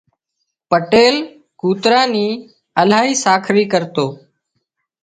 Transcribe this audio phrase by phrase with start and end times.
[0.69, 1.15] پٽيل
[1.61, 2.25] ڪوترا ني
[2.81, 4.05] الاهي ساڪري ڪرتو